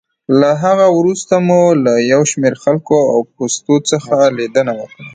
له 0.39 0.49
هغه 0.63 0.87
وروسته 0.99 1.33
مو 1.47 1.61
له 1.85 1.93
یو 2.11 2.21
شمېر 2.31 2.53
خلکو 2.63 2.97
او 3.11 3.19
پوستو 3.33 3.75
څخه 3.91 4.15
لېدنه 4.37 4.73
وکړه. 4.79 5.05